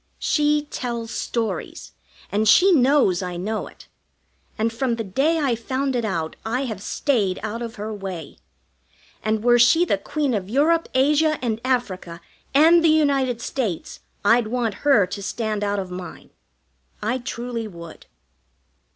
[0.17, 1.91] She tells stories,
[2.31, 3.87] and she knows I know it;
[4.57, 8.39] and from the day I found it out I have stayed out of her way;
[9.21, 12.19] and were she the Queen of Europe, Asia, and Africa,
[12.51, 16.31] and the United States I'd want her to stand out of mine.
[17.03, 18.07] I truly would.